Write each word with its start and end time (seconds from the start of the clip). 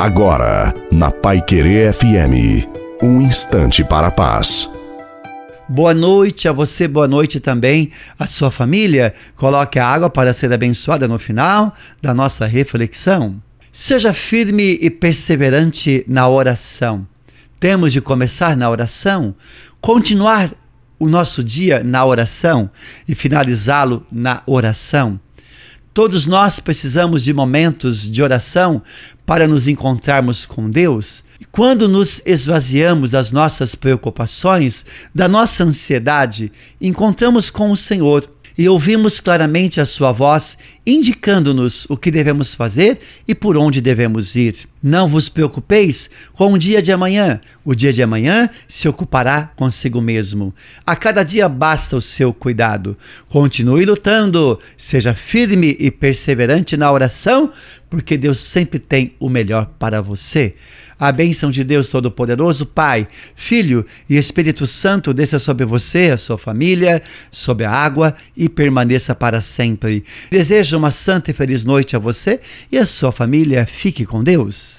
Agora, 0.00 0.72
na 0.90 1.10
Pai 1.10 1.42
Querer 1.42 1.92
FM, 1.92 2.66
um 3.02 3.20
instante 3.20 3.84
para 3.84 4.06
a 4.06 4.10
paz. 4.10 4.66
Boa 5.68 5.92
noite 5.92 6.48
a 6.48 6.52
você, 6.52 6.88
boa 6.88 7.06
noite 7.06 7.38
também 7.38 7.90
à 8.18 8.26
sua 8.26 8.50
família. 8.50 9.12
Coloque 9.36 9.78
a 9.78 9.86
água 9.86 10.08
para 10.08 10.32
ser 10.32 10.50
abençoada 10.54 11.06
no 11.06 11.18
final 11.18 11.74
da 12.00 12.14
nossa 12.14 12.46
reflexão. 12.46 13.42
Seja 13.70 14.14
firme 14.14 14.78
e 14.80 14.88
perseverante 14.88 16.02
na 16.08 16.26
oração. 16.26 17.06
Temos 17.60 17.92
de 17.92 18.00
começar 18.00 18.56
na 18.56 18.70
oração, 18.70 19.34
continuar 19.82 20.50
o 20.98 21.06
nosso 21.06 21.44
dia 21.44 21.84
na 21.84 22.02
oração 22.06 22.70
e 23.06 23.14
finalizá-lo 23.14 24.06
na 24.10 24.42
oração. 24.46 25.20
Todos 25.92 26.26
nós 26.26 26.60
precisamos 26.60 27.24
de 27.24 27.34
momentos 27.34 28.08
de 28.08 28.22
oração 28.22 28.80
para 29.26 29.48
nos 29.48 29.66
encontrarmos 29.66 30.46
com 30.46 30.70
Deus. 30.70 31.24
E 31.40 31.44
quando 31.44 31.88
nos 31.88 32.22
esvaziamos 32.24 33.10
das 33.10 33.32
nossas 33.32 33.74
preocupações, 33.74 34.84
da 35.12 35.26
nossa 35.26 35.64
ansiedade, 35.64 36.52
encontramos 36.80 37.50
com 37.50 37.72
o 37.72 37.76
Senhor 37.76 38.30
e 38.56 38.68
ouvimos 38.68 39.20
claramente 39.20 39.80
a 39.80 39.86
sua 39.86 40.12
voz, 40.12 40.58
indicando-nos 40.86 41.86
o 41.88 41.96
que 41.96 42.10
devemos 42.10 42.54
fazer 42.54 43.00
e 43.26 43.34
por 43.34 43.56
onde 43.56 43.80
devemos 43.80 44.36
ir. 44.36 44.68
Não 44.82 45.06
vos 45.06 45.28
preocupeis 45.28 46.08
com 46.32 46.54
o 46.54 46.58
dia 46.58 46.80
de 46.80 46.90
amanhã, 46.90 47.38
o 47.62 47.74
dia 47.74 47.92
de 47.92 48.02
amanhã 48.02 48.48
se 48.66 48.88
ocupará 48.88 49.52
consigo 49.54 50.00
mesmo. 50.00 50.54
A 50.86 50.96
cada 50.96 51.22
dia 51.22 51.50
basta 51.50 51.96
o 51.96 52.00
seu 52.00 52.32
cuidado. 52.32 52.96
Continue 53.28 53.84
lutando, 53.84 54.58
seja 54.78 55.12
firme 55.12 55.76
e 55.78 55.90
perseverante 55.90 56.78
na 56.78 56.90
oração, 56.90 57.52
porque 57.90 58.16
Deus 58.16 58.40
sempre 58.40 58.78
tem 58.78 59.12
o 59.20 59.28
melhor 59.28 59.66
para 59.78 60.00
você. 60.00 60.54
A 60.98 61.12
bênção 61.12 61.50
de 61.50 61.64
Deus 61.64 61.88
Todo-Poderoso, 61.88 62.64
Pai, 62.64 63.08
Filho 63.34 63.84
e 64.08 64.16
Espírito 64.16 64.66
Santo 64.66 65.12
desça 65.12 65.38
sobre 65.38 65.64
você, 65.64 66.10
a 66.10 66.16
sua 66.16 66.38
família, 66.38 67.02
sobre 67.30 67.64
a 67.64 67.70
água 67.70 68.14
e 68.36 68.48
permaneça 68.48 69.14
para 69.14 69.40
sempre. 69.40 70.04
Desejo 70.30 70.76
uma 70.76 70.90
santa 70.90 71.30
e 71.30 71.34
feliz 71.34 71.64
noite 71.64 71.96
a 71.96 71.98
você 71.98 72.40
e 72.70 72.78
a 72.78 72.86
sua 72.86 73.12
família. 73.12 73.66
Fique 73.66 74.04
com 74.06 74.22
Deus. 74.22 74.69